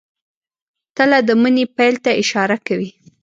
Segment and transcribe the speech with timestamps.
[0.97, 2.91] تله د مني پیل ته اشاره کوي.